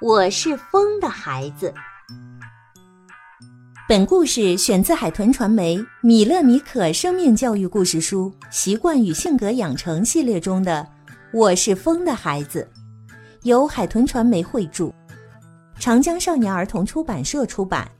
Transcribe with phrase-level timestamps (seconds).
[0.00, 1.74] 我是风的孩子。
[3.88, 10.86] 本故事选自海豚传媒《米勒米可生命教育故事书：习惯与性格养成》系列中的
[11.32, 12.68] 《我是风的孩子》，
[13.42, 14.92] 由海豚传媒绘著，
[15.80, 17.90] 长江少年儿童出版社出版。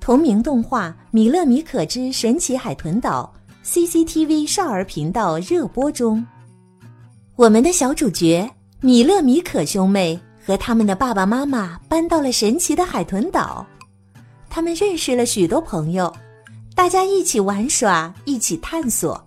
[0.00, 3.30] 同名动画《米勒米可之神奇海豚岛》
[3.66, 6.26] CCTV 少儿频道热播中，
[7.36, 8.50] 我们的小主角
[8.80, 10.18] 米勒米可兄妹。
[10.46, 13.66] 和他们的爸爸妈妈搬到了神奇的海豚岛，
[14.50, 16.14] 他们认识了许多朋友，
[16.74, 19.26] 大家一起玩耍，一起探索，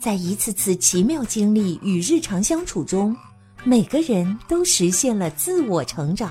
[0.00, 3.16] 在一次次奇妙经历与日常相处中，
[3.64, 6.30] 每个人都实现了自我成长。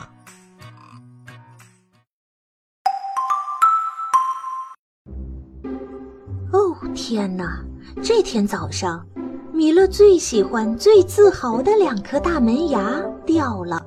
[6.53, 7.61] 哦，天哪！
[8.01, 9.05] 这天早上，
[9.53, 13.85] 米勒最喜欢、最自豪的两颗大门牙掉了。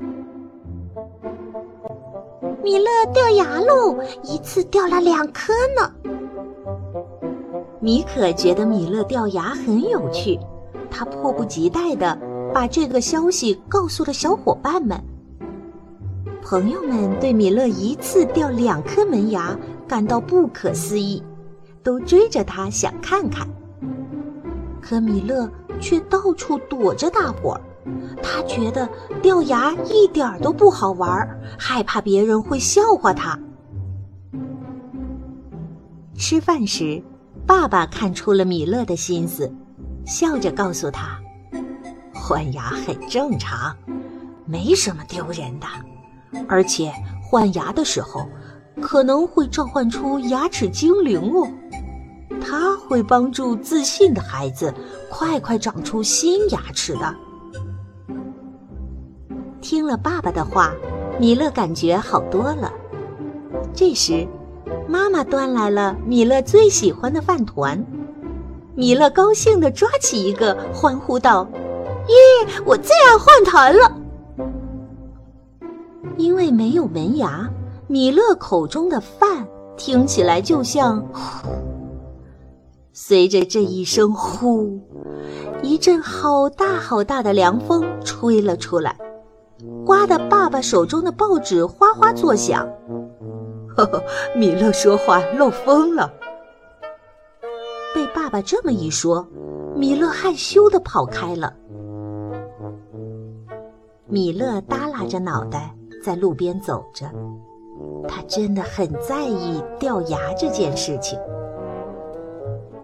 [2.62, 5.92] 米勒掉牙喽，一次掉了两颗呢。
[7.80, 10.38] 米可觉得米勒掉牙很有趣，
[10.88, 12.16] 他迫不及待地
[12.54, 14.96] 把这个消息告诉了小伙伴们。
[16.42, 19.58] 朋友们对米勒一次掉两颗门牙
[19.88, 21.20] 感到不可思议，
[21.82, 23.48] 都追着他想看看。
[24.88, 27.60] 可米勒却到处躲着大伙儿。
[28.22, 28.88] 他觉得
[29.20, 33.36] 掉牙一点儿都不好玩，害怕别人会笑话他。
[36.14, 37.02] 吃饭时，
[37.44, 39.52] 爸爸看出了米勒的心思，
[40.04, 41.18] 笑着告诉他
[42.14, 43.76] ：“换牙很正常，
[44.44, 45.66] 没什么丢人的，
[46.48, 46.92] 而且
[47.22, 48.28] 换牙的时候
[48.80, 51.48] 可能会召唤出牙齿精灵哦，
[52.48, 54.72] 它会帮助自信的孩子
[55.10, 57.14] 快快长出新牙齿的。”
[59.60, 60.72] 听了爸爸的话，
[61.18, 62.72] 米勒感觉好多了。
[63.74, 64.26] 这时，
[64.88, 67.84] 妈妈端来了米勒最喜欢的饭团。
[68.76, 71.48] 米勒高兴地抓起一个，欢呼道
[72.06, 72.14] ：“耶！
[72.64, 73.92] 我最爱饭团了！”
[76.16, 77.50] 因为没有门牙，
[77.88, 79.46] 米勒口中的饭
[79.76, 81.04] 听起来就像“”。
[82.98, 84.80] 随着这一声“呼”，
[85.62, 88.96] 一阵好大好大的凉风吹了出来。
[89.84, 92.66] 刮得爸爸手中的报纸哗哗作响。
[93.76, 94.02] 呵呵，
[94.34, 96.10] 米勒说话漏风了。
[97.94, 99.28] 被爸爸这么一说，
[99.74, 101.52] 米勒害羞地跑开了。
[104.06, 107.10] 米勒耷拉着脑袋在路边走着，
[108.08, 111.20] 他真的很在意掉牙这件事情。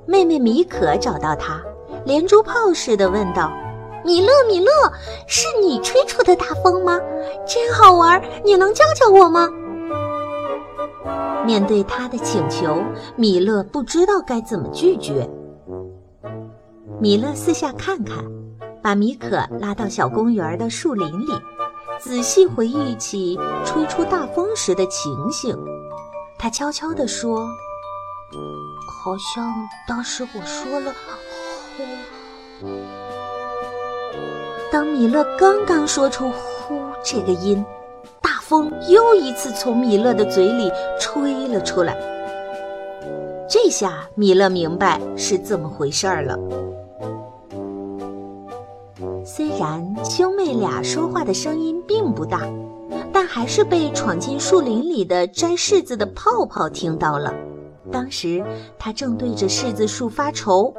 [0.07, 1.63] 妹妹米可找到他，
[2.05, 3.53] 连珠炮似的问道。
[4.05, 4.71] 米勒，米勒，
[5.29, 6.99] 是你吹出的大风吗？
[7.47, 9.49] 真好玩，你能教教我吗？
[11.47, 12.83] 面对他的请求，
[13.17, 15.29] 米勒不知道该怎么拒绝。
[17.01, 18.25] 米勒四下看看，
[18.83, 21.33] 把米可拉到小公园的树林里，
[22.01, 25.57] 仔细回忆起吹出大风时的情形。
[26.39, 27.47] 他悄悄地说
[29.05, 29.53] ：“好像
[29.85, 30.95] 当时我说了，
[31.77, 31.83] 呼。”
[34.71, 36.31] 当米勒刚刚说出
[36.63, 37.65] “呼”这个音，
[38.21, 40.71] 大风又一次从米勒的嘴里
[41.01, 41.97] 吹了出来。
[43.49, 46.39] 这下米勒明白是怎么回事儿了。
[49.27, 52.43] 虽然兄妹俩说话的声音并不大，
[53.13, 57.35] 但还是被闯进树林里的摘柿子的泡泡听到了。
[57.93, 58.43] 当时
[58.79, 60.75] 他正对着柿子树发愁，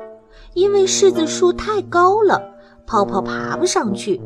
[0.54, 2.42] 因为柿子树太高了。
[2.86, 4.20] 泡泡爬不上去，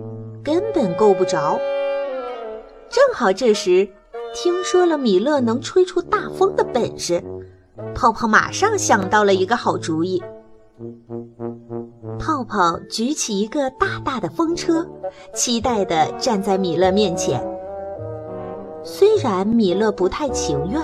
[0.43, 1.59] 根本够不着。
[2.89, 3.87] 正好这时，
[4.33, 7.23] 听说了米勒能吹出大风的本事，
[7.93, 10.23] 泡泡马上想到了一个好主意。
[12.17, 14.87] 泡泡举起一个大大的风车，
[15.35, 17.45] 期待地站在米勒面前。
[18.83, 20.81] 虽然米勒不太情愿，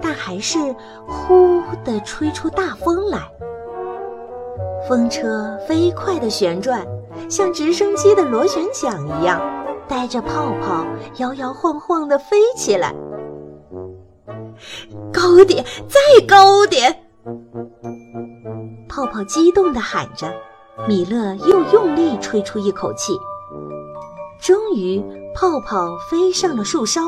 [0.00, 0.58] 但还是
[1.06, 3.18] 呼地吹出大风来。
[4.88, 6.86] 风车飞快地旋转，
[7.28, 9.40] 像直升机的螺旋桨一样，
[9.88, 12.94] 带着泡泡摇摇晃晃地飞起来。
[15.12, 17.04] 高点，再高点！
[18.88, 20.32] 泡泡激动地喊着。
[20.86, 23.14] 米勒又用力吹出一口气，
[24.38, 25.02] 终于
[25.34, 27.00] 泡泡飞上了树梢，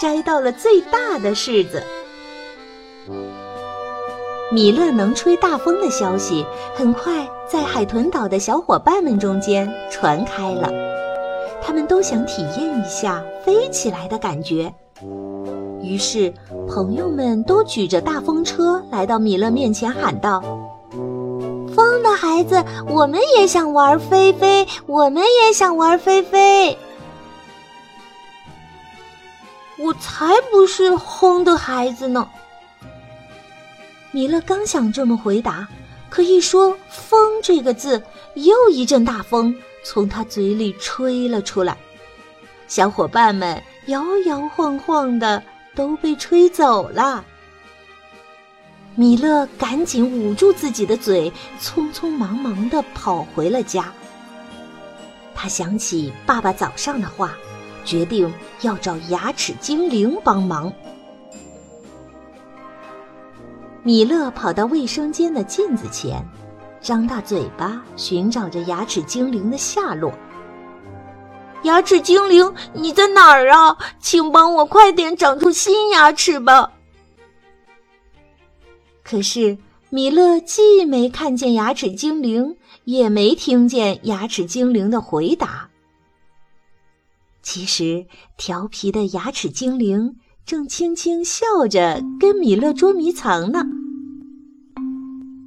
[0.00, 1.82] 摘到了最大的柿子。
[4.50, 10.72] 米勒能吹大风的消息很快在海豚岛的小伙伴们中间传开了，
[11.62, 14.72] 他们都想体验一下飞起来的感觉。
[15.82, 16.32] 于是，
[16.66, 20.42] 朋友们都举着大风车来到米勒面前，喊道。
[21.74, 26.76] 风的孩子，我们也想玩飞飞，我们也想玩飞飞。
[29.78, 32.26] 我才不是风的孩子呢！
[34.10, 35.68] 米勒刚想这么回答，
[36.08, 38.02] 可一说“风”这个字，
[38.34, 41.76] 又一阵大风从他嘴里吹了出来，
[42.66, 45.42] 小伙伴们摇摇晃晃的
[45.74, 47.24] 都被吹走了。
[48.94, 53.92] 米勒赶紧捂住自己的嘴，匆匆忙忙的跑回了家。
[55.34, 57.36] 他想起爸爸早上的话，
[57.84, 58.32] 决定
[58.62, 60.72] 要找牙齿精灵帮忙。
[63.88, 66.22] 米勒跑到卫生间的镜子前，
[66.78, 70.12] 张大嘴巴寻找着牙齿精灵的下落。
[71.62, 73.78] 牙齿精灵，你在哪儿啊？
[73.98, 76.70] 请帮我快点长出新牙齿吧！
[79.02, 79.56] 可是，
[79.88, 85.70] 米勒既没看见牙齿精灵，也没听见牙齿精灵的回答。
[87.40, 88.04] 其实，
[88.36, 93.64] 调皮的牙齿精灵正轻轻笑着跟米勒捉迷藏呢。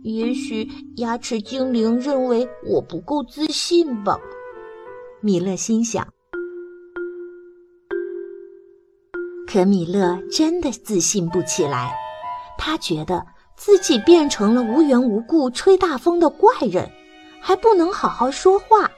[0.03, 0.67] 也许
[0.97, 4.19] 牙齿精灵认为我不够自信吧，
[5.21, 6.07] 米勒心想。
[9.47, 11.93] 可米勒真的自信不起来，
[12.57, 13.25] 他觉得。
[13.57, 16.89] 自己变成了无缘无故吹大风的怪人，
[17.39, 18.89] 还不能好好说话。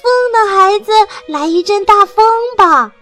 [0.00, 0.92] 风的孩子，
[1.26, 2.24] 来一阵大风
[2.56, 2.94] 吧！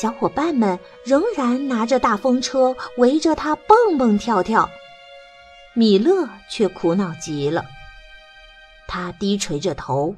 [0.00, 4.66] 小伙伴们仍然拿着大风车围着他蹦蹦跳跳，
[5.74, 7.62] 米勒却苦恼极了。
[8.88, 10.16] 他低垂着头，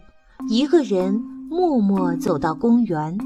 [0.49, 1.13] 一个人
[1.51, 3.19] 默默走到公园，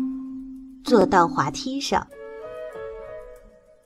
[0.83, 2.07] 坐到滑梯上。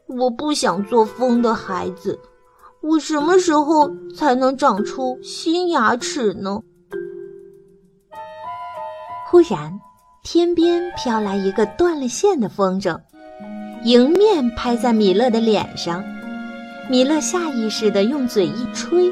[0.07, 2.21] 我不想做风的孩子，
[2.83, 6.63] 我什么时候才能长出新牙齿呢？
[9.29, 9.81] 忽然，
[10.23, 13.01] 天边飘来一个断了线的风筝，
[13.85, 16.05] 迎面拍在米勒的脸上。
[16.91, 19.11] 米勒下意识地用嘴一吹，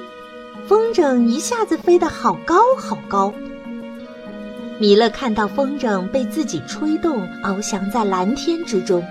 [0.66, 3.32] 风筝一下子飞得好高好高。
[4.78, 9.02] 米勒看到风筝被自己吹动，翱翔在蓝天之中。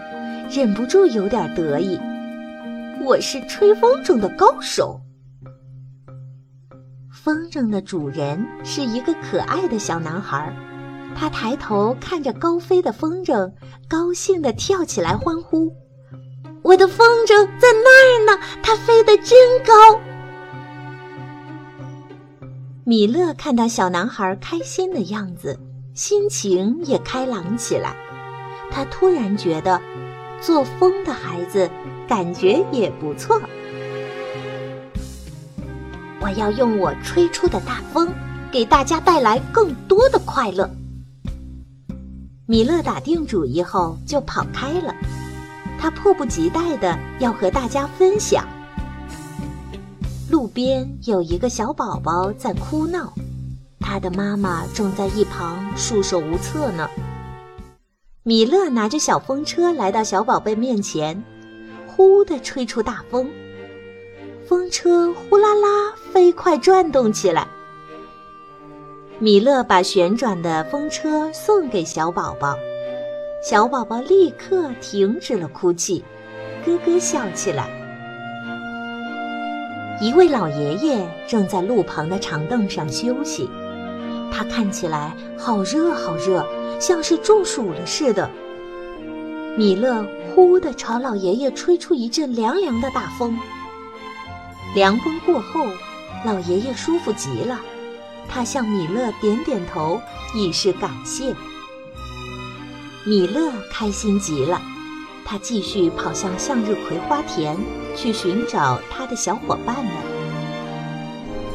[0.50, 2.00] 忍不住有点得意，
[3.04, 5.02] 我是吹风筝的高手。
[7.12, 10.56] 风筝的主人是一个可爱的小男孩，
[11.20, 13.52] 他抬头看着高飞的风筝，
[13.88, 15.74] 高兴地跳起来欢呼
[16.62, 20.00] ：“我的风筝在那儿呢，它飞得真高！”
[22.86, 25.60] 米勒看到小男孩开心的样子，
[25.96, 27.96] 心情也开朗起来。
[28.70, 29.82] 他突然觉得。
[30.40, 31.68] 做风的孩子
[32.08, 33.42] 感觉也不错。
[36.22, 38.14] 我要用我吹出的大风，
[38.52, 40.70] 给大家带来更多的快乐。
[42.50, 44.96] 米勒打定主意后就跑开了，
[45.78, 48.48] 他迫不及待的要和大家分享。
[50.32, 53.14] 路边有一个小宝宝在哭闹，
[53.82, 56.90] 他的妈妈正在一旁束手无策呢。
[58.24, 61.22] 米勒拿着小风车来到小宝贝面前，
[61.86, 63.30] 呼地吹出大风，
[64.48, 67.46] 风车呼啦啦飞快转动起来。
[69.20, 72.56] 米勒把旋转的风车送给小宝宝，
[73.42, 76.04] 小宝宝立刻停止了哭泣，
[76.64, 77.68] 咯咯笑起来。
[80.00, 83.50] 一位老爷爷正在路旁的长凳上休息，
[84.32, 86.46] 他看起来好热好热。
[86.80, 88.30] 像是中暑了似的，
[89.58, 90.06] 米勒
[90.36, 93.36] 呼地朝老爷爷吹出一阵凉凉的大风。
[94.76, 95.66] 凉风过后，
[96.24, 97.60] 老爷爷舒服极了，
[98.30, 100.02] 他向米勒点点头，
[100.36, 101.36] 以示感谢。
[103.06, 104.62] 米勒开心极了，
[105.24, 107.58] 他继续跑向向日葵花田，
[107.96, 109.94] 去寻找他的小伙伴们。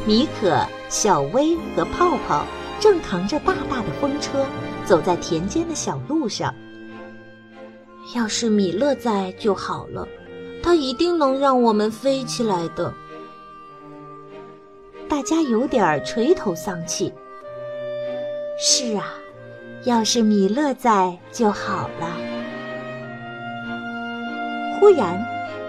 [0.06, 2.44] 米可、小薇和泡泡
[2.80, 4.44] 正扛着大大的风车，
[4.84, 6.54] 走在田间的小路上。
[8.16, 10.08] 要是米勒在就好了，
[10.62, 12.92] 他一定能让我们飞起来的。
[15.12, 17.12] 大家有点垂头丧气。
[18.58, 19.12] 是啊，
[19.84, 22.16] 要是米勒在就好了。
[24.80, 25.22] 忽然，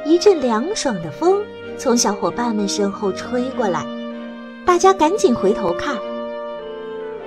[0.05, 1.43] 一阵凉爽的风
[1.77, 3.85] 从小伙伴们身后吹过来，
[4.65, 5.97] 大家赶紧回头看。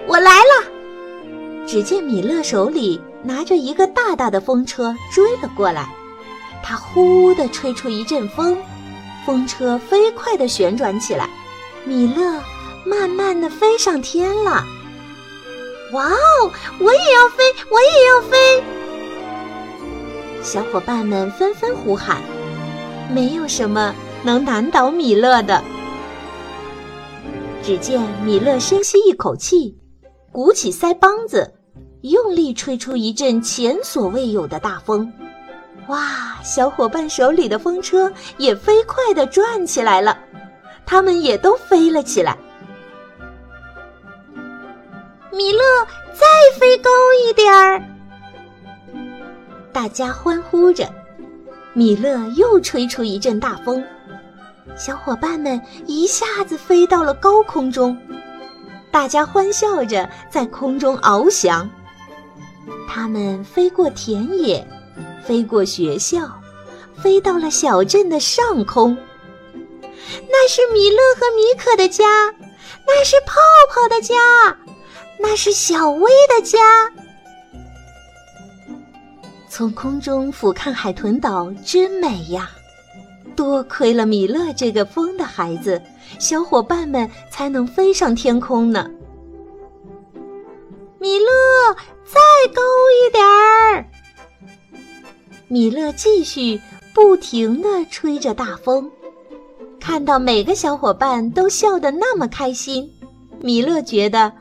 [0.06, 1.66] 我来了！
[1.66, 5.90] 只见米勒手里拿着一个大大的风车追了过来，
[6.62, 8.56] 他呼地吹出一阵风，
[9.26, 11.28] 风车飞快地旋转起来，
[11.87, 12.43] 米勒
[12.85, 14.64] 慢慢地飞上天了。
[15.93, 16.50] 哇哦！
[16.81, 18.64] 我也要飞，我也要飞！
[20.43, 22.21] 小伙伴们纷纷呼喊。
[23.14, 25.62] 没有什么能难倒米勒的。
[27.62, 29.78] 只见米勒深吸一口气，
[30.33, 31.55] 鼓起腮帮子，
[32.00, 35.12] 用力吹出一阵前所未有的大风。
[35.87, 36.37] 哇！
[36.43, 40.16] 小伙伴手里的风车也飞快地转起来了，
[40.87, 42.38] 他们也都飞了起来。
[45.33, 45.61] 米勒，
[46.14, 46.25] 再
[46.59, 46.88] 飞高
[47.23, 47.83] 一点儿！
[49.73, 50.88] 大家欢呼着。
[51.75, 53.85] 米勒又吹出一阵大风，
[54.78, 57.95] 小伙伴们一下子飞到了高空中，
[58.90, 61.69] 大家欢笑着在空中翱翔。
[62.88, 64.66] 他们飞过田野，
[65.23, 66.40] 飞过学校，
[66.97, 68.97] 飞到了小镇的上空。
[70.29, 72.05] 那是米勒和米可的家，
[72.87, 73.35] 那是泡
[73.71, 74.15] 泡的家。
[75.19, 76.59] 那是小薇的家。
[79.49, 82.51] 从空中俯瞰海豚岛，真美呀！
[83.35, 85.81] 多亏了米勒这个疯的孩子，
[86.19, 88.91] 小伙伴们才能飞上天空呢。
[90.99, 92.21] 米勒，再
[92.55, 93.87] 高一点儿！
[95.49, 96.61] 米勒继续
[96.95, 98.91] 不停地吹着大风，
[99.87, 102.90] 看到每个小伙伴都笑得那么开心，
[103.40, 104.33] 米勒觉得。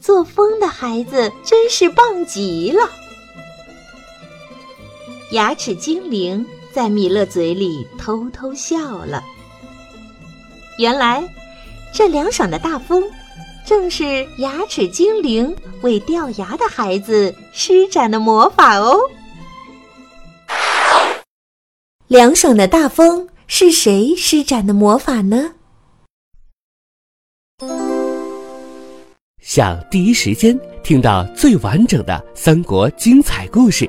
[0.00, 2.88] 做风的孩子真是棒极了。
[5.32, 9.22] 牙齿精灵在米勒嘴里偷偷笑了。
[10.78, 11.28] 原来，
[11.92, 13.02] 这凉爽的大风，
[13.66, 18.98] 正是牙齿精灵为掉牙的孩子施展的魔法哦。
[22.06, 25.52] 凉爽的大风是谁施展的魔法呢？
[29.42, 33.86] 想第一时间听到最完整的三国精彩故事，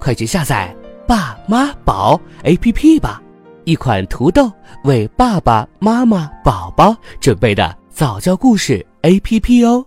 [0.00, 0.74] 快去下载
[1.06, 3.22] “爸妈宝 ”APP 吧！
[3.62, 4.50] 一款土豆
[4.82, 9.86] 为爸爸妈妈、宝宝准备的早教故事 APP 哦。